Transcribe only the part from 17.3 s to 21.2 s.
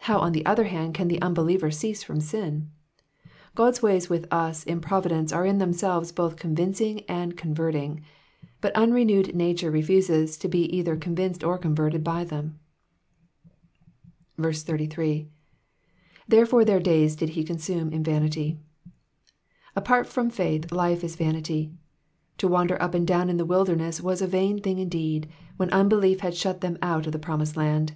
hi eonmme in vanity,'*'* Apart from faith life is